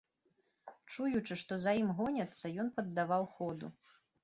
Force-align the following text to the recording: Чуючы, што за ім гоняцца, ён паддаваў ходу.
Чуючы, 0.93 1.37
што 1.43 1.59
за 1.67 1.75
ім 1.83 1.93
гоняцца, 2.01 2.45
ён 2.65 2.73
паддаваў 2.81 3.31
ходу. 3.37 3.75